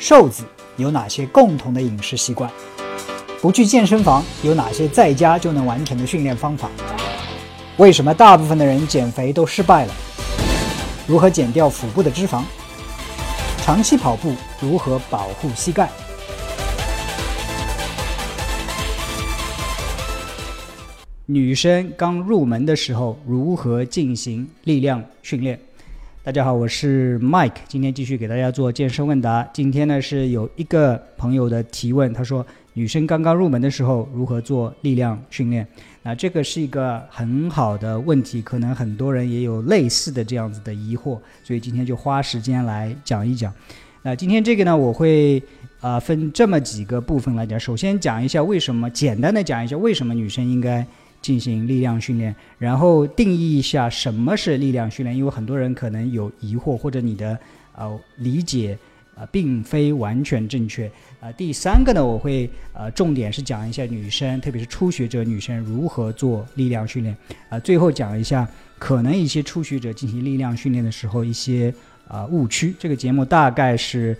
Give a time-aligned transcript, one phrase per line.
[0.00, 0.44] 瘦子
[0.78, 2.50] 有哪些共同的饮食习惯？
[3.42, 6.70] 不去健身房有哪些在家就能完成的训练方法？
[7.76, 9.92] 为什么大部分的人减肥都失败了？
[11.06, 12.42] 如何减掉腹部的脂肪？
[13.58, 15.90] 长期跑步如何保护膝盖？
[21.26, 25.60] 女生刚入门的时候如何进行力量训练？
[26.30, 29.42] 大家好，我是 Mike，今天继续给大家做健身问答。
[29.52, 35.66] 今天呢是有一个朋友的提问，他说女生刚刚入门的时候如何做力量训练？
[36.04, 43.52] 那这个是一个很好的问题，可能很多人也有类似的这样子的疑惑，所以今天就花时间来讲一讲。
[44.02, 45.42] 那今天这个呢，我会
[45.80, 47.58] 啊分这么几个部分来讲。
[47.58, 50.86] 首先讲一下为什么，简单的讲一下为什么女生应该。
[51.20, 57.38] 进行力量训练，然后定义一下什么是力量训练，因为很多人可能有疑惑，或者你的
[57.74, 58.78] 呃理解
[59.14, 60.90] 呃并非完全正确
[61.20, 61.32] 呃。
[61.34, 67.16] 第三个呢，我会呃重点是讲一下女生，特别是初学者女生如何做力量训练
[67.48, 67.60] 呃。
[67.60, 71.72] 最后讲一下可能一些初学者进行力量训练的时候一些
[72.08, 72.74] 啊误区。
[72.78, 74.16] 这个节目大概是。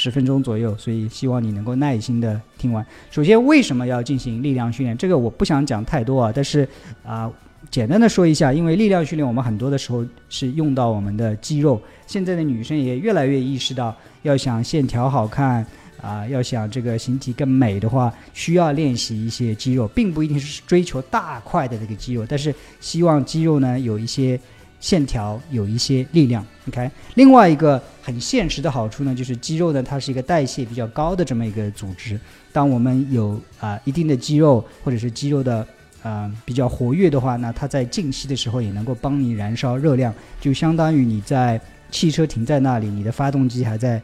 [0.00, 2.86] 十分钟左右，所以希望你能够耐心的听完。
[3.10, 4.96] 首先，为什么要进行力量训练？
[4.96, 6.66] 这个我不想讲太多啊，但是
[7.04, 7.28] 啊，
[7.68, 11.82] 简单的说一下，因为力量训练我们很多的时候是用到我们的肌肉。
[12.06, 15.66] 现在的女生也越来越意识到，要想线条好看
[16.00, 24.38] 啊，要想这个形体更美的话，需要练习一些肌肉，并不一定是追求大块的这个肌肉，但是希望肌肉呢有一些。
[24.80, 26.90] 线条有一些力量，OK。
[27.14, 32.18] 另外一个很现实的好处呢，就是肌肉呢，它是一个代谢比较高的这么一个组织。
[32.52, 35.66] 当我们有啊一定的肌肉或者是肌肉的
[36.02, 44.00] 啊比较活跃的话，那它在静息的时候也能够帮你燃烧热量，就相当于你在汽车停在那里，你的发动机还在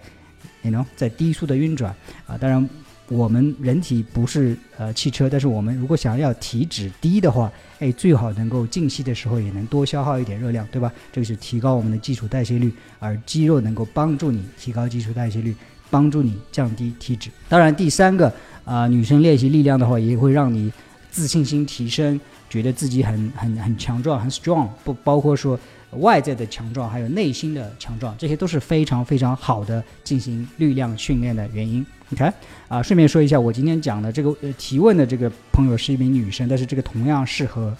[0.62, 1.95] ，you know，在低速的运转
[2.27, 2.36] 啊。
[2.39, 2.69] 当然。
[3.08, 10.90] 我们人体不是呃汽车，但是我们如果想要体脂低的话，哎，最好能够静息的时候也能多消耗一点热量，对吧？
[11.12, 15.55] 这个是提高我们的基础代谢率，而肌肉能够帮助你提高基础代谢率，
[15.90, 17.30] 帮助你降低体脂。
[17.48, 18.33] 当然，第三个
[18.64, 20.73] 啊，女生练习力量的话，也会让你
[21.11, 22.18] 自信心提升，
[22.48, 25.58] 觉得自己很很很强壮，很 strong，不包括说。
[25.94, 31.84] 外在的强壮，还有内心的强壮，这些都是非常非常好的进行力量训练的原因。
[32.12, 32.30] OK，
[32.68, 37.74] 啊，顺便说一下，我今天讲的这个呃提问的这个朋友是一名女生，但是这个同样适合，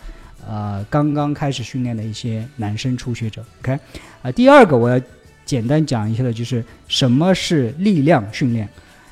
[0.49, 3.45] 呃，刚刚开始训练的一些男生初学者。
[3.61, 3.79] OK，
[4.23, 5.01] 啊，第二个我要
[5.45, 8.69] 简单讲一下的就是什么是力量训练。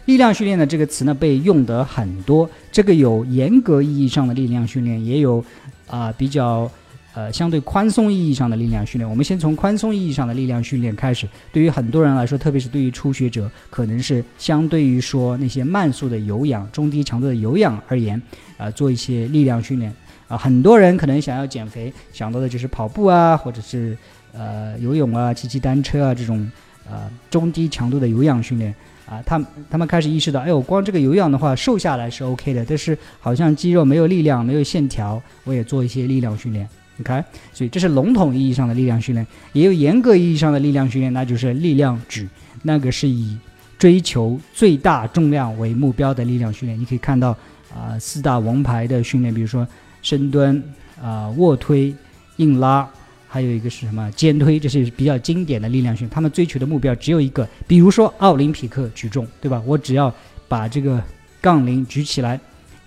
[0.07, 5.45] 力量训练的这个词呢被用得很多，这个有严格意义上的力量训练，也有
[5.87, 6.71] 啊比较。
[7.15, 11.29] 呃，相对宽松意义上的力量训练，我们先从宽松意义上的力量训练开始。
[11.53, 18.21] 对于很多人来说，特别是对于初学者，可能是相对于说那些慢速的有氧、中低强度的有氧而言，
[18.57, 19.93] 啊，做一些力量训练。
[20.29, 23.95] 啊，很多人可能想要减肥，想到的就是跑步啊，或者是
[24.33, 26.51] 呃游泳啊、骑骑单车啊这种
[26.91, 28.75] 呃中低强度的有氧训练。
[29.05, 36.67] 啊，他他们开始意识到，哎呦，光这个有氧的话，瘦下来是 OK 的，但是好像肌肉没有力量，没有线条，我也做一些力量训练。
[37.01, 42.29] OK，所以这是笼统意义上的力量训练，也有严格意义上的力量训练，那就是力量举，
[42.63, 43.37] 那个是以
[43.79, 46.79] 追求最大重量为目标的力量训练。
[46.79, 47.31] 你可以看到
[47.75, 49.67] 啊，四大王牌的训练，比如说
[50.03, 50.63] 深蹲
[51.03, 51.93] 啊、卧推、
[52.37, 52.87] 硬拉，
[53.27, 56.11] 还有一个是什么肩推，这是比较经典的力量训练。
[56.11, 59.61] 他们追求的目标只有一个，比如说奥林匹克举重，对吧？
[59.67, 60.15] 我只要
[60.47, 61.03] 把这个
[61.41, 62.39] 杠铃举起来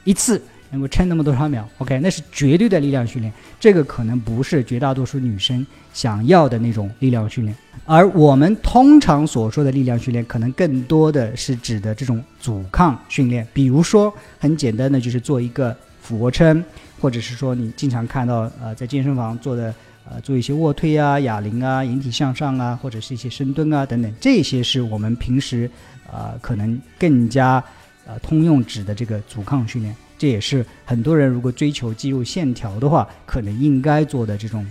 [0.04, 0.40] 一次。
[0.76, 3.34] 能够撑那么多少秒？OK，那是绝对的力量训练。
[3.58, 7.56] 这个可能不是绝大多数女生想要的那种力量训练。
[7.86, 13.48] 而我们通常所说的力量训练，可能更多的是指的这种阻抗训练。
[13.54, 16.62] 比如说，很简单的就是做一个俯卧撑，
[17.00, 19.74] 或者是说你经常看到呃在健身房做的
[20.10, 25.70] 呃做一些卧推啊、哑铃啊、引体向上啊，或者是一些深蹲啊等等，这些是我们平时
[26.12, 27.64] 啊可能更加
[28.06, 29.96] 呃通用指的这个阻抗训练。
[30.18, 34.66] 这也是很多人如果追求肌肉线条的话，可能应该做的这种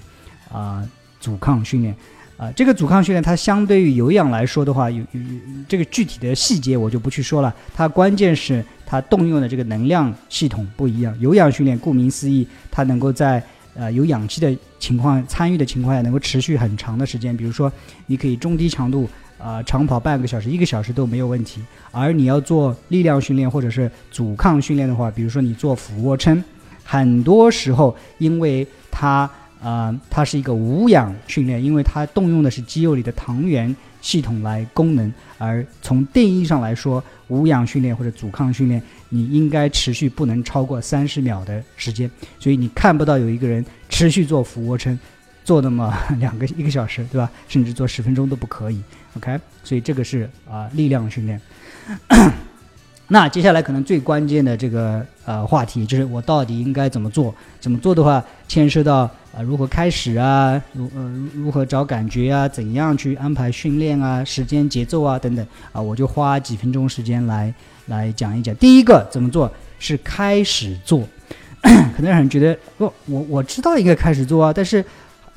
[0.50, 0.82] 啊
[1.20, 1.94] 阻抗训练
[2.36, 2.50] 啊。
[2.52, 5.20] 这个阻抗训练它相对于有氧来说的话，有有
[5.68, 7.54] 这个具体的细节我就不去说了。
[7.74, 11.14] 它关键是它动用的这个能量系统不一样。
[11.20, 13.42] 有氧训练顾名思义，它能够在
[13.74, 17.36] 呃有氧气的情况参与的情况下，能够持续很长的时间。
[17.36, 17.70] 比如说，
[18.06, 19.08] 你可以中低强度。
[19.38, 21.60] 啊，长跑半个小时、一个小时都没有问题。
[21.90, 26.42] 而你要做力量训练或者是阻抗训练的话，比如说你做俯卧撑，
[26.82, 29.28] 很多时候因为它
[29.62, 35.12] 啊，它是一个无氧训练，因为它动用的是肌肉里的糖原系统来功能。
[35.38, 42.10] 而从定义上来说，无氧训练或者阻抗训练，你应该持续不能超过三十秒的时间。
[42.38, 44.98] 所以你看不到有一个人持续做俯卧撑，
[45.44, 47.30] 做那么 两个一个小时，对吧？
[47.46, 48.82] 甚至做十分钟都不可以。
[49.16, 51.40] OK，所以这个是啊力量训练。
[53.08, 57.32] 那接下来可能最关键的这个呃话题就是我到底应该怎么做？
[57.60, 59.00] 怎么做的话，牵涉到
[59.36, 67.52] 啊如何开始啊，如呃如何找感觉啊，怎样去安排训练啊，时间节奏啊等等啊，我就花几分钟时间来
[67.86, 68.56] 来讲一讲。
[68.56, 71.06] 第一个怎么做是开始做，
[71.60, 74.82] 可能有人觉得不，我我知道应该开始做啊，但是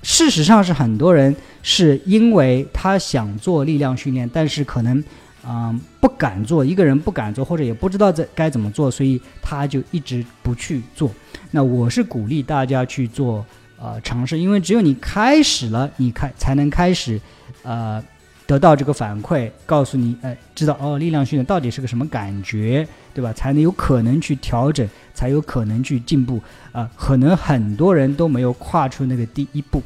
[0.01, 5.03] 事实上是很多人是因为他想做力量训练，但是可能。
[5.49, 11.09] 嗯，不敢做，一个人不敢做，或者也不知道这该怎么做，所以他就一直不去做。
[11.51, 13.45] 那我是鼓励大家去做，
[13.79, 17.17] 呃，尝试，因为只有你开始了，你开才能开始，
[17.63, 18.03] 呃，
[18.47, 23.31] 得到这个反馈，告诉你，呃，知道哦，力量训练到底是个什么感觉，对吧？
[23.33, 26.41] 才能有可能去调整，才有可能去进步。
[26.71, 29.83] 啊，可能很多人都没有跨出那个第一步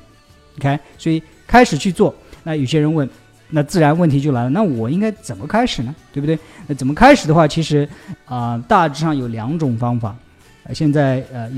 [0.59, 2.15] ，OK，所以开始去做。
[2.43, 3.09] 那有些人问。
[3.53, 5.93] 那自然问题就来了，那我应该怎么开始呢？
[6.13, 6.39] 对不对？
[6.67, 7.85] 那怎么开始的话，其实
[8.23, 10.15] 啊，大致上有两种方法。
[10.63, 11.51] 呃，现在呃，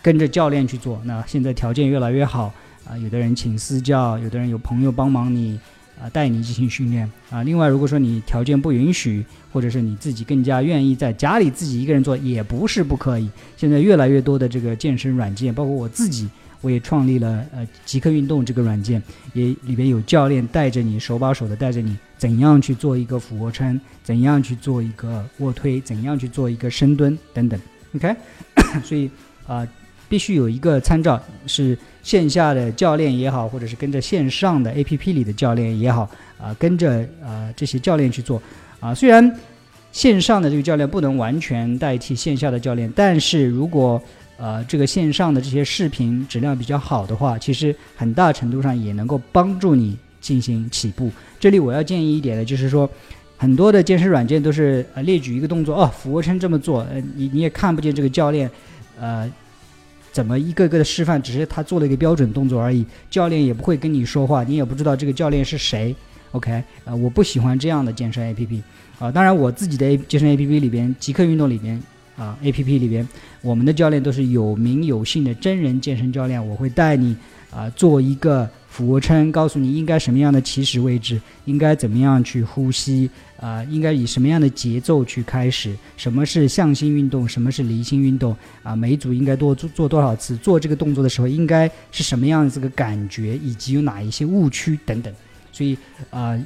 [0.00, 1.02] 跟着教练去做。
[1.04, 2.54] 那现在条件越来越好
[2.88, 5.58] 啊，有的人请私教，有的人有朋友帮忙你
[6.02, 7.42] 啊，带你进行训练啊。
[7.44, 13.30] 另外，如果说你条件不允许，或者是你自己更加愿意在家里自己一个人做，也不是不可以。
[13.56, 16.28] 现在越来越多的这个健身软件，包括我自己。
[16.60, 19.02] 我也创立了呃极客运动这个软件，
[19.32, 27.60] 也里边有教练带着你手把手的带着你怎样去做一个俯卧撑，怎样去做一个卧推，怎样去做一个深蹲等等。
[27.96, 28.14] OK，
[28.84, 29.10] 所以
[29.44, 29.66] 啊
[30.12, 36.06] 必须有一个参照，是线下的教练也好，或者是跟着线上的 APP 里的教练也好
[36.38, 38.40] 啊，跟着啊这些教练去做
[38.78, 38.94] 啊。
[38.94, 39.34] 虽然
[39.90, 43.98] 线上的这个教练不能完全代替线下的教练，但是如果
[44.36, 51.10] 呃，这个线上的这些视频质量比较好的话，其实很大程度上也能够帮助你进行起步。
[51.40, 52.86] 这里我要建议一点的就是说，
[53.38, 58.50] 很多的健身软件都是呃列举一个动作哦，俯卧撑这么做，呃，你你也看不见这个教练，
[59.00, 59.30] 呃，
[60.12, 65.96] 怎么一个个的示范，只是他做了一个标准动作而已，教练也不会跟你说话，你也不知道这个教练是谁。
[66.30, 68.60] OK，呃，我不喜欢这样的健身 APP
[68.98, 71.82] 啊，当然我自己的 A 健身 APP 里边，极客运动里边。
[72.14, 73.08] 啊，A P P 里边，
[73.40, 76.46] 我们的教练都是有名有姓的真人健身教练。
[76.46, 77.16] 我会带你
[77.54, 83.08] 啊做一个俯卧撑，告诉你应该什么样的起始位置，应该怎么样去呼吸
[83.38, 95.14] 啊，应该以什么样的节奏去开始，什么是向心运动，什么是离心运动啊，每组应该多做做多少次，做这个动作的时候应该是什么样的这个感觉，以及有哪一些误区等等。
[95.52, 95.76] 所以
[96.10, 96.40] 啊。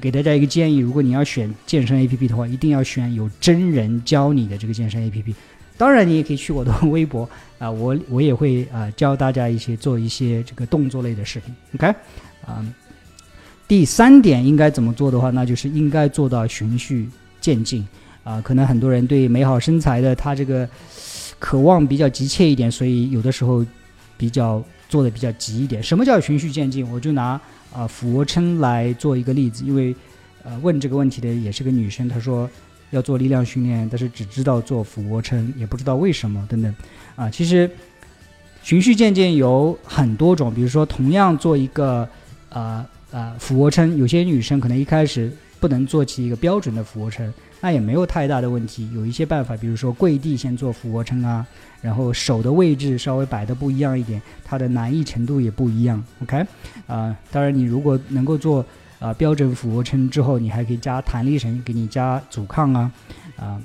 [0.00, 5.34] 给大家一个建议：如果你要选健身 APP 的话，一定要选有真人教你的这个健身 APP。
[5.76, 7.28] 当然，你也可以去我的微博
[7.58, 11.54] 啊，我我也会啊教大家一些做一些这个动作类的视频。
[11.74, 11.86] OK，
[12.46, 12.64] 啊，
[13.66, 17.08] 第三点应该怎么做的话，那就是应该做到循序
[17.40, 17.86] 渐进
[18.24, 18.40] 啊。
[18.40, 20.68] 可能很多人对美好身材的他这个
[21.38, 23.64] 渴望比较急切一点，所以有的时候
[24.16, 25.82] 比较做的比较急一点。
[25.82, 26.88] 什么叫循序渐进？
[26.90, 27.40] 我就拿。
[27.74, 29.96] 啊，俯卧撑来做一个例子，因为，
[30.44, 32.46] 呃，问这个问题的也是个女生，她说
[32.92, 36.72] 要做力量训练，但是只知道做俯卧撑，也不知道为什么等等。
[37.16, 37.68] 啊，其实
[38.62, 42.08] 循序渐进有很多种，比如说同样做一个，
[42.50, 47.32] 呃呃俯卧撑，有些女生可能一开始不能做起一个标准的俯卧撑。
[47.64, 51.46] 那也没有太大的问题，有一些办法，比如说跪地先做俯卧撑啊，
[51.80, 56.02] 然后手的位置稍微摆的不一样一点，它的难易程度也不一样。
[56.22, 56.44] OK，
[56.88, 58.66] 啊，当然你如果能够做
[59.02, 62.92] 啊标准俯卧撑之后，你还可以加弹力绳，给你加阻抗啊，
[63.36, 63.60] 啊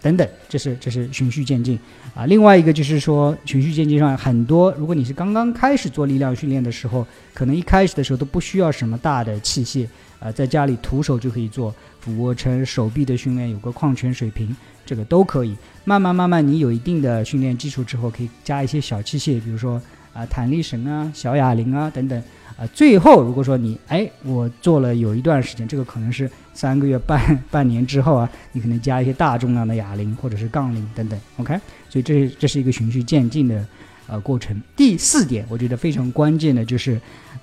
[0.00, 1.76] 等等，这是这是循序渐进
[2.14, 2.24] 啊。
[2.26, 9.88] 另外一个就是说循序渐进上很多，如果你是刚刚开始做力量训练的时候，可能一开始的时候都不需要什么大的器械
[10.20, 11.74] 啊，在家里徒手就可以做。
[11.98, 15.56] 俯卧撑、手臂的训练有个矿泉水瓶，这个都可以。
[15.84, 22.22] 慢慢慢慢，你有一定的训练基础之后，可以加一些小器械，比如说啊弹力绳啊、小哑铃啊等等。
[22.56, 31.20] 啊，最后如果说你哎，我做了有一段时间，这个可能是三个月、半 半年之后啊，你可能加一些大重量的哑铃或者是杠铃等等。
[31.36, 31.58] OK，
[31.88, 33.66] 所以这这是一个循序渐进的
[34.06, 34.60] 呃过程。
[34.74, 37.00] 第四点，我觉得非常关键的就是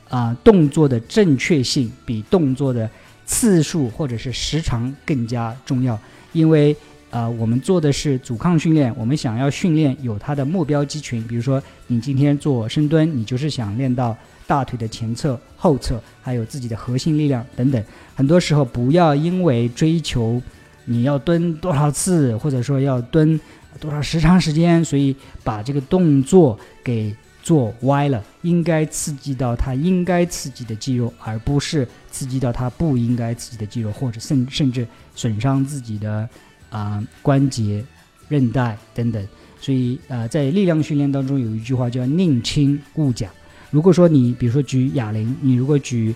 [0.09, 2.89] 啊动作的正确性比动作的。
[3.25, 5.97] 次数或者是时长更加重要，
[6.33, 6.75] 因为
[7.09, 14.15] 啊，我们做的是阻抗训练，我们想要训练有它的目标肌群，比如说你今天做深蹲，你就是想练到
[14.47, 17.83] 大腿的前侧、后侧，还有自己的核心力量等等。
[18.15, 20.41] 很多时候不要因为追求
[20.85, 23.39] 你要蹲多少次，或者说要蹲
[23.79, 27.15] 多少时长时间，所以把这个动作给。
[27.43, 36.25] 做歪了，应该刺激到它应该刺激的肌肉，而不是刺激到它不应该刺激的肌肉，或者甚甚至损伤自己的
[36.69, 37.83] 啊关节、
[38.29, 39.27] 韧带等等。
[39.59, 43.29] 所以呃，在力量训练当中有一句话叫“宁轻勿假”。
[43.73, 46.13] 如果说你比如说举哑铃，你如果举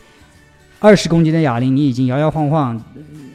[0.77, 2.79] 二十公斤的哑铃，你已经摇摇晃晃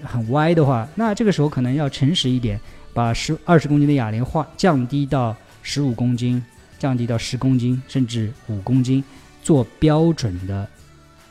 [0.05, 2.61] 很歪的话，那这个时候可能要诚实一点，
[2.95, 6.41] 把十二十公斤的哑铃化降低到十五公斤。
[6.79, 9.05] 降低到十公斤甚至五公斤，
[9.41, 10.69] 做标准的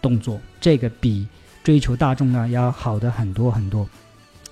[0.01, 1.27] 动作，这个比
[1.61, 3.85] 追求大重量要好的很多很多。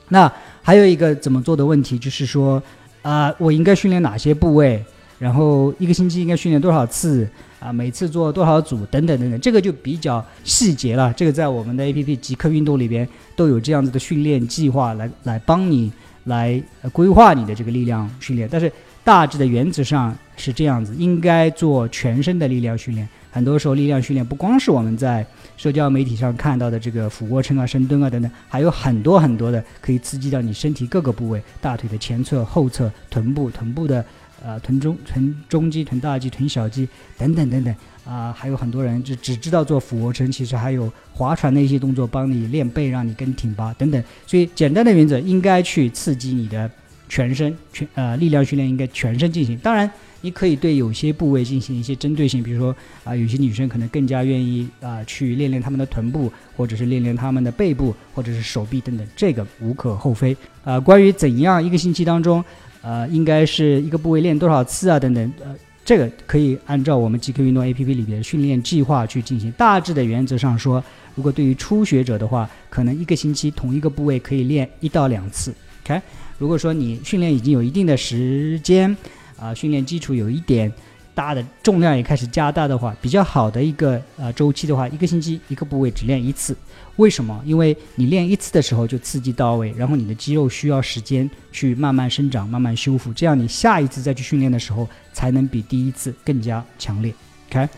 [0.10, 0.30] 那
[0.62, 2.62] 还有一个怎么做的问题，就是说
[3.02, 4.84] 啊，我应该训练哪些部位？
[5.18, 7.26] 然后一个星期应该训练多少次？
[7.60, 8.86] 啊，每次做多少组？
[8.88, 11.14] 等等等等，这个就比较细节了。
[11.14, 15.92] 这个在我们的 A P P 极客运动里边都有这样子的训练计划来来帮你
[16.24, 16.62] 来
[16.92, 18.72] 规划你的这个力量训练，但是。
[19.02, 23.08] 大致的原则上是这样子，应该做全身的力量训练。
[23.32, 25.26] 很多时候，力量训练不光是我们在
[25.58, 34.06] 社交媒体上看到的这个俯卧撑啊、深蹲啊等等，还有很多很多的可以刺激到你身体各个部位：大腿的前侧、后侧、臀部、臀部的
[34.44, 38.32] 呃臀中、臀中肌、臀大肌、臀小肌等等等等啊。
[38.32, 44.04] 还有很多人就只知道做俯卧撑，其实还有划船的一些动作帮你练背，让你更挺拔等等。
[44.26, 46.70] 所以，简单的原则应该去刺激你的。
[47.12, 49.90] 全身全呃力量训练应该全身进行，当然
[50.22, 60.80] 你可以对有些部位进行一些针对性，比如说啊有些女生可能更加愿意啊去练练她们的臀部，或者是练练她们的背部，或者是手臂等等，这个无可厚非啊。
[60.80, 62.46] 关于怎样一个星期当中，
[62.82, 69.52] 呃应该是一个部位练多少次啊等等，呃这个可以按照我们 GQ 运动 APP 里边的训练计划去进行。
[69.54, 70.84] 大致的原则上说，
[71.16, 75.52] 如果对于初学者的话，可能一个星期同一个部位可以练一到两次
[75.84, 76.00] ，OK。
[76.38, 78.96] 如果说你训练已经有一定的时间，
[79.38, 80.72] 啊，训练基础有一点
[81.14, 86.56] 大的重量也开始加大的话，比较好的一个呃周期的话，一个星期一个部位只练一次。
[86.96, 87.42] 为什么？
[87.46, 97.14] 因为你练一次的时候就刺激到位，然后你的肌肉需要时间去慢慢生长、慢慢修复，这样你下一次再去训练的时候才能比第一次更加强烈。
[97.50, 97.70] OK，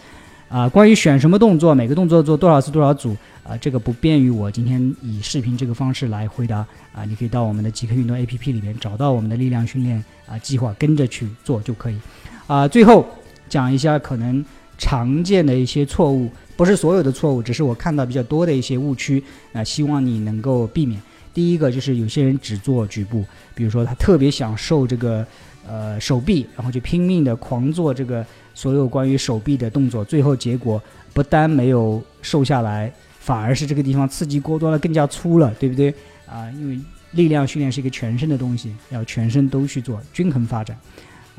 [0.50, 3.16] 啊，关于选什么动作，每个动作做多少次多少组。
[3.44, 6.58] 啊，这个不便于我今天以视频这个方式来回答
[6.94, 11.98] 啊，你可以到我们的极客运动 APP 里面找到我们的力量训练啊计划，跟着去做就可以。
[12.46, 13.04] 啊，最后
[13.52, 14.44] 讲一下可能
[14.78, 20.98] 常见的一些错误，不是所有的错误，只是我看到比较多的一些误区啊，希望你能够避免。
[21.34, 25.28] 第一个就是有些人只做局部，比如说他特别想瘦这个
[25.68, 30.82] 呃手臂，然后就拼命的狂做这个所有关于手臂的动作，最后结果
[31.14, 32.90] 不单没有瘦下来。
[33.20, 35.94] 反而是这个地方刺激过多了，更加粗了，对不对
[36.26, 36.50] 啊？
[36.54, 36.80] 因为
[37.12, 40.76] 力量训练是一个全身的东西，要全身都去做，均衡发展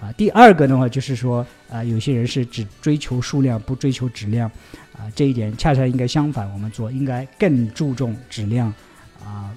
[0.03, 0.11] 啊。
[0.17, 4.51] 第二个的话就是说啊，有些人是只追求数量，不追求质量
[4.99, 5.07] 啊。
[5.15, 8.75] 这一点恰恰应该相反，我们做应该更注重质量
[9.25, 9.55] 啊、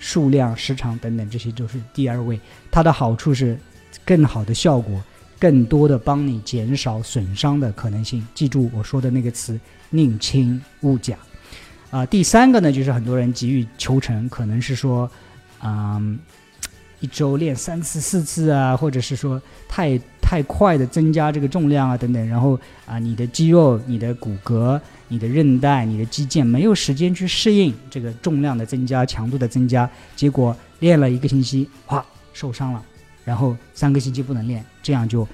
[0.00, 2.40] 数量、时长等等，这些都是第二位。
[2.70, 3.56] 它的好处是
[4.04, 5.00] 更好的效果，
[5.38, 8.26] 更多的帮你减少损伤的可能性。
[8.34, 9.58] 记住我说的那个词：
[9.90, 11.16] 宁轻勿假。
[11.90, 15.10] 啊，第三个呢，就是很多人急于求成，可能是说，
[15.60, 16.16] 嗯，
[17.00, 32.82] 一周练三次、四次啊，或者是说太太快的增加这个重量啊，等等，然后啊，你的肌肉、你的骨骼、你的韧带、你的肌腱没有时间去适应这个重量的增加、强度的增加，结果练了一个星期，哇，受伤了，
[33.24, 35.26] 然后三个星期不能练，这样就，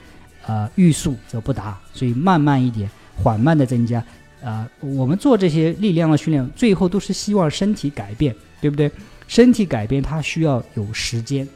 [0.46, 4.02] 呃，欲速则不达，所以慢慢一点，缓慢的增加。
[4.44, 8.88] 啊，我们做这些力量的训练，最后都是希望身体改变，对不对？
[9.26, 11.49] 身体改变它需要有时间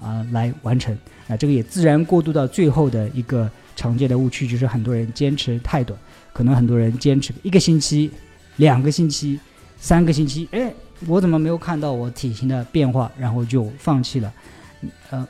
[0.00, 0.96] 啊来完成。
[1.28, 5.98] 啊，这个也自然过渡到最后的一个常见的误区，就是很多人坚持太短，
[6.32, 8.10] 可能很多人坚持一个星期、
[8.56, 9.38] 两个星期、
[9.78, 10.72] 三个星期，哎，
[11.06, 14.32] 我怎么没有看到我体型的变化，然后就放弃了，
[15.10, 15.26] 呃。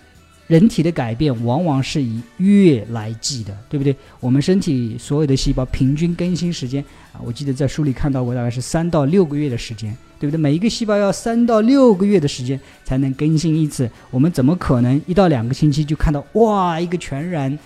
[0.46, 3.94] 人体的改变往往是以月来计的，对不对？
[4.20, 10.40] 我们身体所有的细胞平均更新时间啊，我记得在书里看到过，大概是三到六个月的时间，对不对？
[10.40, 17.58] 每一个细胞要三到六个月的时间才能更新一次，我们怎么可能一到两个星期就看到哇一个全然，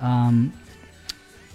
[0.00, 0.48] 嗯，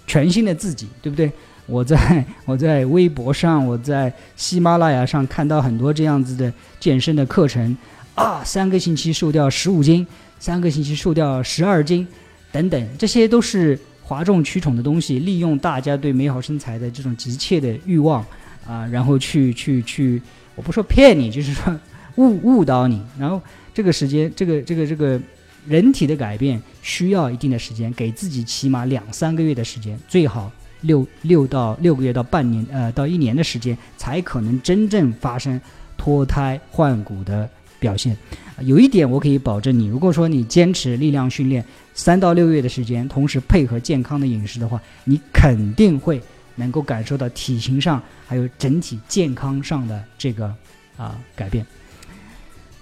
[0.06, 1.28] 全新的自己，对不对？
[1.66, 7.76] 我在我在微博上，我在喜马拉雅上看到很多这样子的健身的课程。
[8.18, 10.04] 啊，三个星期瘦掉十五斤，
[10.40, 12.04] 三个星期瘦掉十二斤，
[12.50, 18.24] 等等，这些都是哗众取宠的东西，利用大家对美好身材的这种急切的欲望
[18.66, 20.20] 啊，然后去去去，
[20.56, 21.72] 我不说骗你，就是说
[22.16, 23.00] 误误导你。
[23.16, 23.40] 然后
[23.72, 25.20] 这个时间，这个这个这个
[25.64, 30.50] 人体的改变需要一定的时间，给自己起码两三个月的时间，最好。
[30.82, 35.60] 六六到六个月到半年，呃，到一年的时间，才可能真正发生
[35.96, 38.16] 脱胎换骨的表现。
[38.60, 46.20] 有一点我可以保证你，如果说你坚持力量训练三到六个月的时间，同时配合健康的饮食的话，你肯定会
[46.56, 50.52] 能够感受到体型上还有整体健康上的这个
[50.96, 51.64] 啊改变。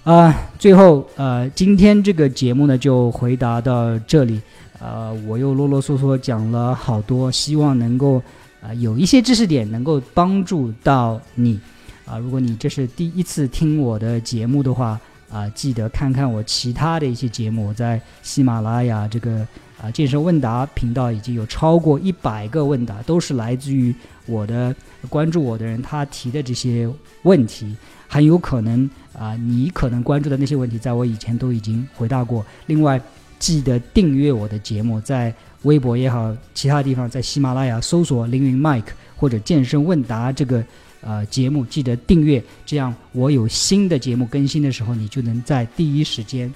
[0.02, 4.40] 啊，最后呃，今天这个节目呢就回答到这里。
[4.78, 8.22] 呃，我又啰啰嗦嗦讲了好多，希望能够
[8.62, 11.58] 啊有一些知识点能够帮助到你
[12.06, 12.16] 啊。
[12.16, 14.98] 如果你这是第一次听我的节目的话
[15.30, 19.46] 啊，记得看看我其他的一些节目，在喜马拉雅这个
[19.78, 23.94] 啊健身问答频道已经有超过一百个问答，都是来自于
[24.24, 24.74] 我的
[25.08, 26.88] 关注我的人他提的这些
[27.22, 27.76] 问题，
[28.08, 32.42] 很有可能啊你可能关注的那些问题，在我以前都已经回答过。
[32.66, 32.98] 另外。
[33.38, 35.30] 记得订阅我的节目，在
[35.64, 40.64] 微博也好，其他地方，在喜马拉雅搜索“凌云 Mike” 或者“健身问答”这个
[41.06, 46.52] 呃节目，记得订阅，这样我有新的节目更新的时候，你就能在第一时间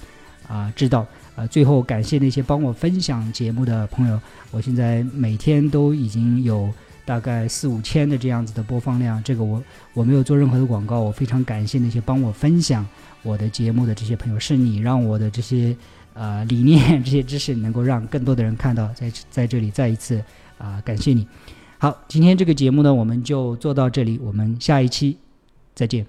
[0.48, 1.06] 啊知道。
[1.36, 6.68] 呃，最后感谢那些帮我分享节目的朋友，我现在每天都已经有
[7.04, 9.62] 大概四五千的这样子的播放量，这个我
[9.94, 12.84] 我没有做任何的广告，我非常感谢那些帮我分享
[13.22, 15.76] 我的节目的这些朋友，是你让我的这些。
[16.12, 20.22] 呃，理念这些知识能够让更多的人看到，在在这里再一次
[20.58, 21.26] 啊，感谢你。
[21.82, 25.16] 好，今天这个节目呢，我们就做到这里，我们下一期
[25.74, 26.06] 再见。